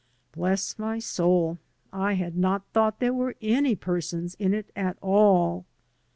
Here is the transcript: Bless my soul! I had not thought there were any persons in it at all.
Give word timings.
Bless 0.31 0.79
my 0.79 0.97
soul! 0.97 1.59
I 1.93 2.13
had 2.13 2.35
not 2.35 2.65
thought 2.73 2.99
there 2.99 3.13
were 3.13 3.35
any 3.39 3.75
persons 3.75 4.33
in 4.39 4.51
it 4.51 4.71
at 4.75 4.97
all. 4.99 5.67